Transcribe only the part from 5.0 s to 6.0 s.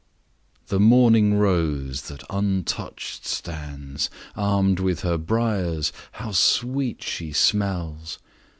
her briers,